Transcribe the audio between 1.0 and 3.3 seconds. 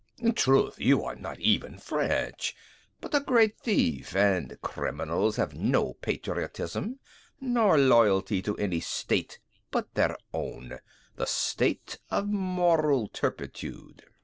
are not even French, but a